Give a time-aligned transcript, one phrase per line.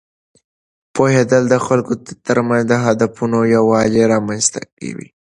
[0.95, 1.93] پوهېدل د خلکو
[2.27, 5.07] ترمنځ د هدفونو یووالی رامینځته کوي.